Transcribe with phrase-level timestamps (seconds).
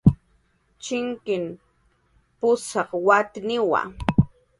[0.83, 1.45] Chinkin
[2.39, 3.81] pusaq watniwa